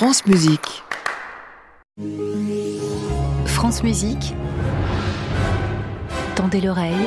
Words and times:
France 0.00 0.24
Musique. 0.24 0.82
France 3.44 3.82
Musique. 3.82 4.32
Tendez 6.34 6.62
l'oreille. 6.62 7.06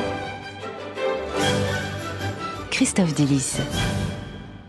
Christophe 2.70 3.12
Delis. 3.16 3.56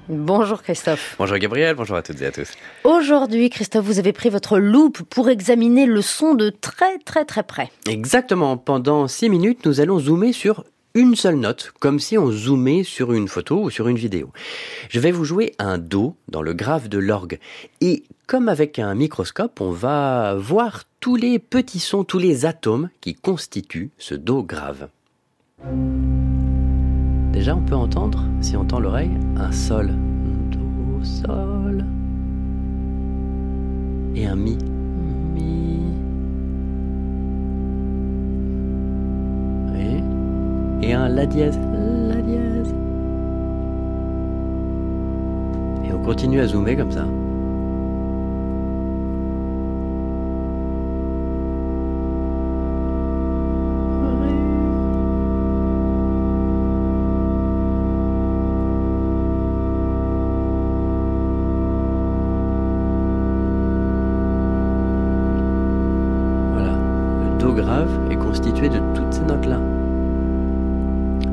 Bonjour 0.10 0.64
Christophe. 0.64 1.14
Bonjour 1.20 1.38
Gabriel, 1.38 1.76
bonjour 1.76 1.98
à 1.98 2.02
toutes 2.02 2.20
et 2.24 2.26
à 2.26 2.32
tous. 2.32 2.50
Aujourd'hui, 2.84 3.52
Christophe, 3.52 3.86
vous 3.86 4.00
avez 4.00 4.12
pris 4.12 4.30
votre 4.30 4.58
loupe 4.58 5.04
pour 5.04 5.30
examiner 5.30 5.86
le 5.86 6.02
son 6.02 6.34
de 6.34 6.50
très 6.50 6.98
très 6.98 7.26
très 7.26 7.44
près. 7.44 7.70
Exactement, 7.88 8.58
pendant 8.58 9.08
six 9.08 9.30
minutes, 9.30 9.68
nous 9.68 9.82
allons 9.82 10.00
zoomer 10.00 10.34
sur 10.34 10.64
une 10.96 11.16
seule 11.16 11.36
note, 11.36 11.74
comme 11.80 12.00
si 12.00 12.18
on 12.18 12.32
zoomait 12.32 12.84
sur 12.84 13.12
une 13.12 13.28
photo 13.28 13.62
ou 13.64 13.70
sur 13.70 13.90
une 13.90 13.98
vidéo. 13.98 14.32
Je 14.90 15.02
vais 15.02 15.12
vous 15.12 15.26
jouer 15.26 15.54
un 15.60 15.78
Do 15.78 16.16
dans 16.30 16.42
le 16.42 16.54
grave 16.54 16.88
de 16.88 16.98
l'orgue. 16.98 17.38
Et 17.82 18.06
comme 18.28 18.50
avec 18.50 18.80
un 18.80 18.96
microscope, 18.96 19.62
on 19.62 19.72
va 19.72 20.36
voir 20.36 20.84
tous 21.00 21.16
les 21.16 21.40
petits 21.40 21.80
sons, 21.80 22.04
tous 22.04 22.20
les 22.20 22.46
atomes 22.46 22.90
qui 23.02 23.14
constituent 23.14 23.92
ce 23.98 24.16
Do 24.16 24.44
grave. 24.44 24.88
Déjà, 27.32 27.56
on 27.56 27.62
peut 27.62 27.76
entendre, 27.76 28.24
si 28.42 28.56
on 28.58 28.66
tend 28.66 28.80
l'oreille, 28.80 29.12
un 29.38 29.52
sol. 29.52 29.92
Do, 30.52 31.04
sol. 31.04 31.86
Et 34.16 34.26
un 34.26 34.36
mi. 34.36 34.58
Mi. 35.34 35.82
Et, 39.78 40.88
et 40.88 40.94
un 40.94 41.10
la 41.10 41.26
dièse. 41.26 41.60
La 42.08 42.22
dièse. 42.22 42.74
Et 45.86 45.94
on 45.94 46.02
continue 46.04 46.40
à 46.40 46.48
zoomer 46.48 46.78
comme 46.78 46.92
ça. 46.92 47.06
Notes-là. 69.26 69.60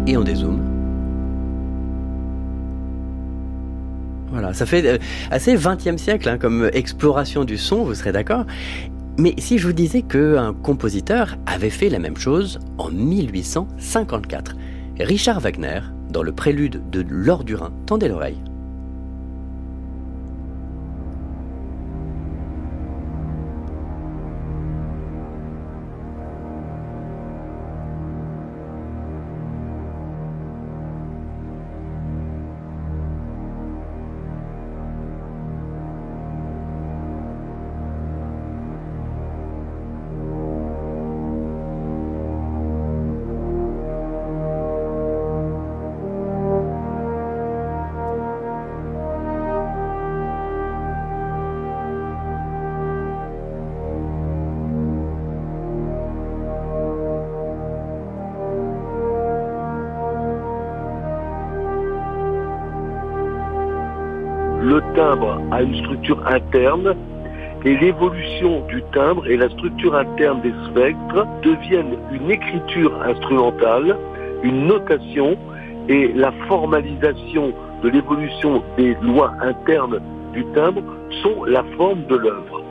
Et 0.06 0.16
on 0.16 0.22
dézoome. 0.22 0.60
Voilà, 4.30 4.54
ça 4.54 4.64
fait 4.64 4.98
assez 5.30 5.54
20e 5.56 5.98
siècle 5.98 6.28
hein, 6.28 6.38
comme 6.38 6.70
exploration 6.72 7.44
du 7.44 7.58
son, 7.58 7.84
vous 7.84 7.94
serez 7.94 8.12
d'accord 8.12 8.46
Mais 9.18 9.34
si 9.36 9.58
je 9.58 9.66
vous 9.66 9.74
disais 9.74 10.00
qu'un 10.00 10.54
compositeur 10.54 11.36
avait 11.44 11.70
fait 11.70 11.90
la 11.90 11.98
même 11.98 12.16
chose 12.16 12.58
en 12.78 12.90
1854, 12.90 14.56
Richard 15.00 15.40
Wagner, 15.40 15.80
dans 16.10 16.22
le 16.22 16.32
prélude 16.32 16.82
de 16.90 17.04
L'Or 17.08 17.44
du 17.44 17.54
Rhin, 17.54 17.72
tendez 17.86 18.08
l'oreille. 18.08 18.38
Le 64.62 64.80
timbre 64.94 65.40
a 65.50 65.62
une 65.62 65.74
structure 65.76 66.24
interne 66.26 66.94
et 67.64 67.76
l'évolution 67.76 68.64
du 68.68 68.82
timbre 68.92 69.26
et 69.28 69.36
la 69.36 69.48
structure 69.50 69.94
interne 69.94 70.40
des 70.42 70.54
spectres 70.70 71.26
deviennent 71.42 71.96
une 72.12 72.30
écriture 72.30 72.92
instrumentale, 73.02 73.96
une 74.42 74.66
notation 74.66 75.36
et 75.88 76.12
la 76.14 76.32
formalisation 76.48 77.52
de 77.82 77.88
l'évolution 77.88 78.62
des 78.76 78.94
lois 79.02 79.32
internes 79.40 80.00
du 80.32 80.44
timbre 80.54 80.82
sont 81.22 81.44
la 81.44 81.64
forme 81.76 82.04
de 82.06 82.16
l'œuvre. 82.16 82.61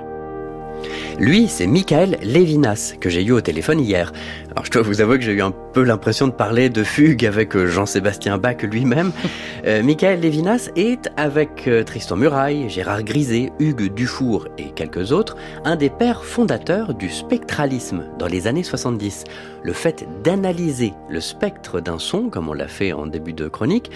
Lui, 1.19 1.47
c'est 1.47 1.67
Michael 1.67 2.17
Levinas, 2.23 2.93
que 2.99 3.09
j'ai 3.09 3.23
eu 3.23 3.31
au 3.31 3.41
téléphone 3.41 3.79
hier. 3.79 4.11
Alors 4.51 4.65
je 4.65 4.71
dois 4.71 4.81
vous 4.81 5.01
avouer 5.01 5.19
que 5.19 5.23
j'ai 5.23 5.33
eu 5.33 5.41
un 5.41 5.51
peu 5.51 5.83
l'impression 5.83 6.27
de 6.27 6.33
parler 6.33 6.69
de 6.69 6.83
fugue 6.83 7.25
avec 7.25 7.55
euh, 7.55 7.67
Jean-Sébastien 7.67 8.37
Bach 8.37 8.61
lui-même. 8.63 9.11
euh, 9.65 9.83
Michael 9.83 10.21
Levinas 10.21 10.69
est, 10.75 11.09
avec 11.17 11.67
euh, 11.67 11.83
Tristan 11.83 12.15
Muraille, 12.15 12.69
Gérard 12.69 13.03
Griset, 13.03 13.51
Hugues 13.59 13.93
Dufour 13.93 14.47
et 14.57 14.71
quelques 14.71 15.11
autres, 15.11 15.35
un 15.65 15.75
des 15.75 15.89
pères 15.89 16.23
fondateurs 16.23 16.93
du 16.93 17.09
spectralisme 17.09 18.05
dans 18.17 18.27
les 18.27 18.47
années 18.47 18.63
70. 18.63 19.25
Le 19.63 19.73
fait 19.73 20.07
d'analyser 20.23 20.93
le 21.09 21.19
spectre 21.19 21.81
d'un 21.81 21.99
son, 21.99 22.29
comme 22.29 22.49
on 22.49 22.53
l'a 22.53 22.67
fait 22.67 22.93
en 22.93 23.05
début 23.05 23.33
de 23.33 23.47
chronique, 23.47 23.91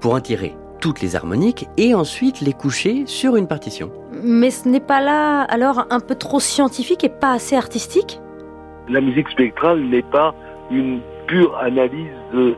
pour 0.00 0.14
en 0.14 0.20
tirer 0.20 0.54
toutes 0.80 1.00
les 1.00 1.14
harmoniques 1.16 1.68
et 1.76 1.94
ensuite 1.94 2.40
les 2.40 2.52
coucher 2.52 3.04
sur 3.06 3.36
une 3.36 3.46
partition. 3.46 3.90
Mais 4.22 4.50
ce 4.50 4.68
n'est 4.68 4.80
pas 4.80 5.00
là 5.00 5.42
alors 5.42 5.86
un 5.90 6.00
peu 6.00 6.14
trop 6.14 6.40
scientifique 6.40 7.04
et 7.04 7.08
pas 7.08 7.32
assez 7.32 7.56
artistique? 7.56 8.20
La 8.88 9.00
musique 9.00 9.28
spectrale 9.28 9.80
n'est 9.80 10.02
pas 10.02 10.34
une 10.70 11.00
pure 11.26 11.56
analyse 11.58 12.10
euh, 12.34 12.54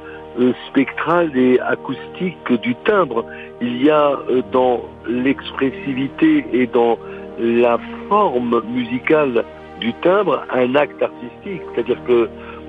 spectrale 0.68 1.36
et 1.36 1.60
acoustique 1.60 2.52
du 2.62 2.74
timbre. 2.86 3.24
Il 3.60 3.82
y 3.82 3.90
a 3.90 4.12
euh, 4.30 4.42
dans 4.50 4.80
l'expressivité 5.06 6.46
et 6.52 6.66
dans 6.66 6.98
la 7.38 7.78
forme 8.08 8.62
musicale 8.72 9.44
du 9.80 9.92
timbre 9.94 10.44
un 10.50 10.74
acte 10.74 11.02
artistique, 11.02 11.62
c'est-à-dire 11.74 12.02
que 12.04 12.28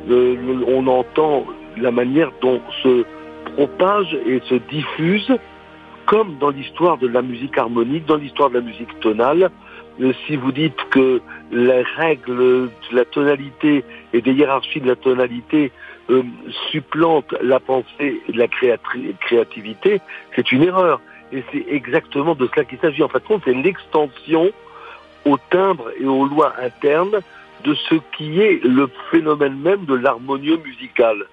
euh, 0.10 0.66
on 0.68 0.88
entend 0.88 1.46
la 1.78 1.92
manière 1.92 2.32
dont 2.42 2.60
se 2.82 3.06
propage 3.56 4.14
et 4.26 4.42
se 4.50 4.56
diffuse, 4.56 5.32
comme 6.06 6.38
dans 6.40 6.50
l'histoire 6.50 6.98
de 6.98 7.08
la 7.08 7.22
musique 7.22 7.58
harmonique, 7.58 8.06
dans 8.06 8.18
l'histoire 8.18 8.50
de 8.50 8.56
la 8.56 8.62
musique 8.62 9.00
tonale. 9.00 9.50
Euh, 10.02 10.12
si 10.26 10.36
vous 10.36 10.52
dites 10.52 10.78
que 10.90 11.22
les 11.52 11.84
règles 11.98 12.38
de 12.38 12.70
la 12.92 13.06
tonalité 13.06 13.84
et 14.12 14.22
des 14.22 14.34
hiérarchies 14.34 14.82
de 14.82 14.88
la 14.88 14.96
tonalité 14.96 15.72
euh, 16.10 16.24
supplantent 16.72 17.36
la 17.42 17.60
pensée 17.60 18.22
et 18.28 18.32
la 18.34 18.48
créativité, 18.48 20.02
c'est 20.36 20.52
une 20.52 20.64
erreur. 20.64 21.00
Et 21.32 21.44
c'est 21.52 21.66
exactement 21.70 22.36
de 22.36 22.48
cela 22.54 22.66
qu'il 22.66 22.80
s'agit. 22.80 23.04
En 23.04 23.08
fait, 23.08 23.24
c'est 23.46 23.54
l'extension 23.54 24.52
au 25.26 25.38
timbre 25.50 25.90
et 26.00 26.06
aux 26.06 26.26
lois 26.26 26.54
internes 26.62 27.22
de 27.64 27.74
ce 27.90 27.96
qui 28.18 28.40
est 28.40 28.64
le 28.64 28.90
phénomène 29.10 29.58
même 29.58 29.86
de 29.86 29.96
l'harmonieux 29.96 30.58
musical. 30.58 31.26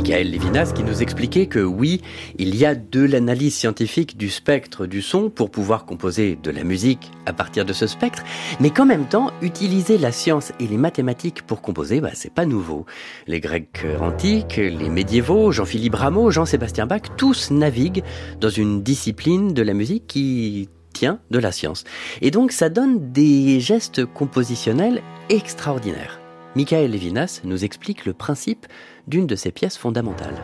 Michael 0.00 0.30
Levinas 0.30 0.72
qui 0.74 0.82
nous 0.82 1.02
expliquait 1.02 1.44
que 1.44 1.58
oui, 1.58 2.00
il 2.38 2.56
y 2.56 2.64
a 2.64 2.74
de 2.74 3.02
l'analyse 3.02 3.54
scientifique 3.54 4.16
du 4.16 4.30
spectre 4.30 4.86
du 4.86 5.02
son 5.02 5.28
pour 5.28 5.50
pouvoir 5.50 5.84
composer 5.84 6.38
de 6.42 6.50
la 6.50 6.64
musique 6.64 7.10
à 7.26 7.34
partir 7.34 7.66
de 7.66 7.74
ce 7.74 7.86
spectre, 7.86 8.22
mais 8.60 8.70
qu'en 8.70 8.86
même 8.86 9.04
temps, 9.04 9.30
utiliser 9.42 9.98
la 9.98 10.10
science 10.10 10.52
et 10.58 10.66
les 10.66 10.78
mathématiques 10.78 11.42
pour 11.42 11.60
composer, 11.60 12.00
bah, 12.00 12.12
c'est 12.14 12.32
pas 12.32 12.46
nouveau. 12.46 12.86
Les 13.26 13.40
Grecs 13.40 13.84
antiques, 14.00 14.56
les 14.56 14.88
médiévaux, 14.88 15.52
Jean-Philippe 15.52 15.96
Rameau, 15.96 16.30
Jean-Sébastien 16.30 16.86
Bach, 16.86 17.02
tous 17.18 17.50
naviguent 17.50 18.02
dans 18.40 18.48
une 18.48 18.82
discipline 18.82 19.52
de 19.52 19.60
la 19.60 19.74
musique 19.74 20.06
qui 20.06 20.70
tient 20.94 21.20
de 21.30 21.38
la 21.38 21.52
science. 21.52 21.84
Et 22.22 22.30
donc 22.30 22.52
ça 22.52 22.70
donne 22.70 23.12
des 23.12 23.60
gestes 23.60 24.06
compositionnels 24.06 25.02
extraordinaires. 25.28 26.19
Michael 26.56 26.90
Levinas 26.90 27.42
nous 27.44 27.64
explique 27.64 28.06
le 28.06 28.12
principe 28.12 28.66
d'une 29.06 29.28
de 29.28 29.36
ses 29.36 29.52
pièces 29.52 29.78
fondamentales. 29.78 30.34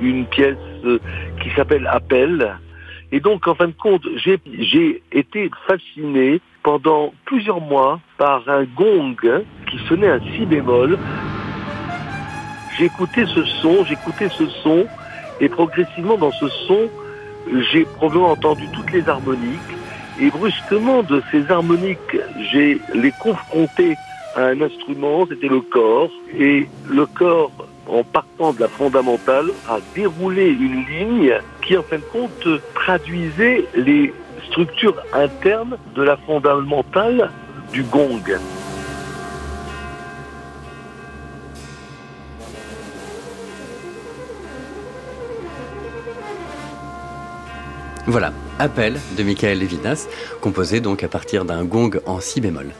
Une 0.00 0.24
pièce 0.26 0.56
qui 1.42 1.50
s'appelle 1.54 1.86
Appel, 1.86 2.56
Et 3.12 3.20
donc, 3.20 3.46
en 3.46 3.54
fin 3.54 3.68
de 3.68 3.72
compte, 3.72 4.02
j'ai 4.16 5.02
été 5.12 5.50
fasciné 5.66 6.40
pendant 6.62 7.12
plusieurs 7.26 7.60
mois 7.60 8.00
par 8.16 8.48
un 8.48 8.64
gong 8.64 9.16
qui 9.70 9.78
sonnait 9.88 10.08
un 10.08 10.20
si 10.20 10.46
bémol. 10.46 10.98
J'écoutais 12.78 13.26
ce 13.26 13.44
son, 13.44 13.84
j'écoutais 13.84 14.28
ce 14.30 14.46
son, 14.62 14.86
et 15.40 15.48
progressivement 15.48 16.16
dans 16.16 16.32
ce 16.32 16.48
son, 16.66 16.88
j'ai 17.70 17.84
probablement 17.84 18.30
entendu 18.30 18.64
toutes 18.72 18.90
les 18.90 19.06
harmoniques, 19.08 19.60
et 20.18 20.30
brusquement 20.30 21.02
de 21.02 21.22
ces 21.30 21.50
harmoniques, 21.50 22.16
j'ai 22.50 22.80
les 22.94 23.12
confronté 23.12 23.96
un 24.36 24.60
instrument, 24.60 25.26
c'était 25.28 25.48
le 25.48 25.60
corps, 25.60 26.10
et 26.38 26.68
le 26.88 27.06
corps, 27.06 27.50
en 27.88 28.04
partant 28.04 28.52
de 28.52 28.60
la 28.60 28.68
fondamentale, 28.68 29.50
a 29.68 29.78
déroulé 29.94 30.48
une 30.50 30.84
ligne 30.86 31.34
qui, 31.62 31.76
en 31.76 31.82
fin 31.82 31.96
de 31.96 32.02
compte, 32.02 32.46
traduisait 32.74 33.64
les 33.74 34.12
structures 34.48 34.96
internes 35.12 35.76
de 35.94 36.02
la 36.02 36.16
fondamentale 36.16 37.30
du 37.72 37.82
gong. 37.84 38.22
Voilà, 48.08 48.32
Appel 48.60 49.00
de 49.18 49.22
Michael 49.24 49.58
Levinas, 49.58 50.06
composé 50.40 50.80
donc 50.80 51.02
à 51.02 51.08
partir 51.08 51.44
d'un 51.44 51.64
gong 51.64 51.90
en 52.06 52.20
si 52.20 52.40
bémol. 52.40 52.72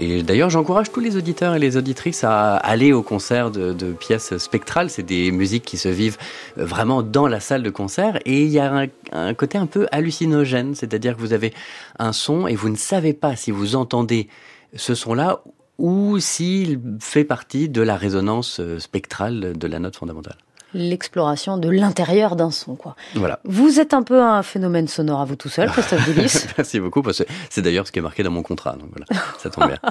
Et 0.00 0.22
d'ailleurs, 0.22 0.48
j'encourage 0.48 0.92
tous 0.92 1.00
les 1.00 1.16
auditeurs 1.16 1.56
et 1.56 1.58
les 1.58 1.76
auditrices 1.76 2.22
à 2.22 2.54
aller 2.54 2.92
au 2.92 3.02
concert 3.02 3.50
de, 3.50 3.92
pièces 3.92 4.38
spectrales. 4.38 4.90
C'est 4.90 5.02
des 5.02 5.32
musiques 5.32 5.64
qui 5.64 5.76
se 5.76 5.88
vivent 5.88 6.18
vraiment 6.56 7.02
dans 7.02 7.26
la 7.26 7.40
salle 7.40 7.64
de 7.64 7.70
concert. 7.70 8.20
Et 8.24 8.42
il 8.42 8.48
y 8.48 8.60
a 8.60 8.86
un, 9.10 9.34
côté 9.34 9.58
un 9.58 9.66
peu 9.66 9.88
hallucinogène, 9.90 10.76
c'est-à-dire 10.76 11.16
que 11.16 11.20
vous 11.20 11.32
avez 11.32 11.52
un 11.98 12.12
son 12.12 12.46
et 12.46 12.54
vous 12.54 12.68
ne 12.68 12.76
savez 12.76 13.12
pas 13.12 13.34
si 13.34 13.50
vous 13.50 13.74
entendez 13.74 14.28
ce 14.76 14.94
son-là 14.94 15.42
ou 15.78 16.20
s'il 16.20 16.80
fait 17.00 17.24
partie 17.24 17.68
de 17.68 17.82
la 17.82 17.96
résonance 17.96 18.60
spectrale 18.78 19.58
de 19.58 19.66
la 19.66 19.80
note 19.80 19.96
fondamentale 19.96 20.36
l'exploration 20.74 21.58
de 21.58 21.68
l'intérieur 21.68 22.36
d'un 22.36 22.50
son. 22.50 22.76
Quoi. 22.76 22.96
Voilà. 23.14 23.40
Vous 23.44 23.80
êtes 23.80 23.94
un 23.94 24.02
peu 24.02 24.22
un 24.22 24.42
phénomène 24.42 24.88
sonore 24.88 25.20
à 25.20 25.24
vous 25.24 25.36
tout 25.36 25.48
seul, 25.48 25.70
Christophe 25.70 26.06
Delis. 26.08 26.46
Merci 26.58 26.80
beaucoup, 26.80 27.02
parce 27.02 27.18
que 27.18 27.24
c'est 27.50 27.62
d'ailleurs 27.62 27.86
ce 27.86 27.92
qui 27.92 27.98
est 27.98 28.02
marqué 28.02 28.22
dans 28.22 28.30
mon 28.30 28.42
contrat. 28.42 28.72
Donc 28.72 28.90
voilà, 28.90 29.06
ça 29.38 29.50
tombe 29.50 29.66
bien. 29.66 29.78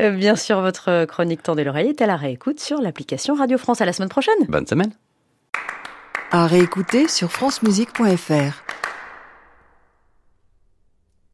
Euh, 0.00 0.10
bien 0.10 0.36
sûr, 0.36 0.60
votre 0.60 1.04
chronique 1.06 1.42
Tendez 1.42 1.64
l'oreille 1.64 1.88
est 1.88 2.00
à 2.00 2.06
la 2.06 2.16
réécoute 2.16 2.60
sur 2.60 2.80
l'application 2.80 3.34
Radio 3.34 3.58
France. 3.58 3.80
À 3.80 3.84
la 3.84 3.92
semaine 3.92 4.08
prochaine. 4.08 4.34
Bonne 4.48 4.66
semaine. 4.66 4.92
À 6.30 6.46
réécouter 6.46 7.08
sur 7.08 7.30
francemusique.fr. 7.32 8.79